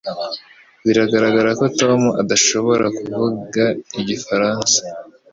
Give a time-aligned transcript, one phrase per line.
[0.85, 3.63] Biragaragara ko Tom adashobora kuvuga
[3.99, 4.79] igifaransa